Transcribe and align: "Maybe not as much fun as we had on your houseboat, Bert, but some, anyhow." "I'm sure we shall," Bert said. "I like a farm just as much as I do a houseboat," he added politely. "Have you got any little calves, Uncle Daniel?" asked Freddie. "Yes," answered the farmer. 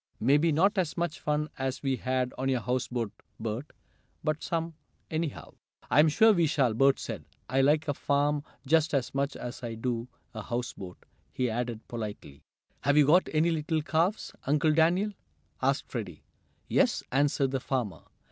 "Maybe 0.19 0.51
not 0.51 0.79
as 0.79 0.97
much 0.97 1.19
fun 1.19 1.47
as 1.59 1.83
we 1.83 1.97
had 1.97 2.33
on 2.35 2.49
your 2.49 2.61
houseboat, 2.61 3.11
Bert, 3.39 3.67
but 4.23 4.41
some, 4.41 4.73
anyhow." 5.11 5.51
"I'm 5.91 6.09
sure 6.09 6.33
we 6.33 6.47
shall," 6.47 6.73
Bert 6.73 6.97
said. 6.97 7.23
"I 7.47 7.61
like 7.61 7.87
a 7.87 7.93
farm 7.93 8.43
just 8.65 8.95
as 8.95 9.13
much 9.13 9.35
as 9.35 9.61
I 9.61 9.75
do 9.75 10.07
a 10.33 10.41
houseboat," 10.41 11.05
he 11.31 11.51
added 11.51 11.87
politely. 11.87 12.41
"Have 12.81 12.97
you 12.97 13.05
got 13.05 13.29
any 13.31 13.51
little 13.51 13.83
calves, 13.83 14.33
Uncle 14.47 14.73
Daniel?" 14.73 15.11
asked 15.61 15.85
Freddie. 15.87 16.23
"Yes," 16.67 17.03
answered 17.11 17.51
the 17.51 17.59
farmer. 17.59 18.01